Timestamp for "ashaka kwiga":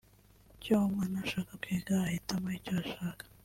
1.25-1.95